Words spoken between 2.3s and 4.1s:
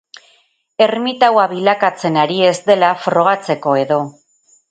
ez dela frogatzeko-edo.